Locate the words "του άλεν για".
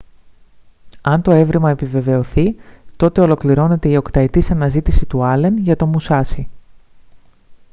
5.05-5.75